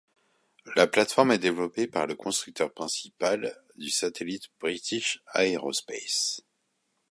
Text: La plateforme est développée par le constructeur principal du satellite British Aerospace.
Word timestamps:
La 0.75 0.87
plateforme 0.87 1.29
est 1.31 1.37
développée 1.37 1.85
par 1.85 2.07
le 2.07 2.15
constructeur 2.15 2.73
principal 2.73 3.55
du 3.75 3.91
satellite 3.91 4.45
British 4.59 5.21
Aerospace. 5.35 6.41